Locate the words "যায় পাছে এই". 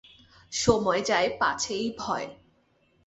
1.01-1.89